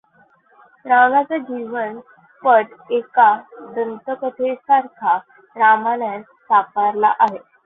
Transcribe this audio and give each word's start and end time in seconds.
रावणाचा 0.85 1.37
जीवनपट 1.39 2.91
एका 2.91 3.29
दंतकथेसारखा 3.75 5.15
रामायणात 5.55 6.23
साकारला 6.43 7.13
आहे. 7.19 7.37